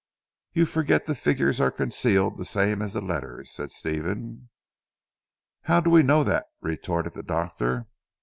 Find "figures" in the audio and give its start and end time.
1.13-1.61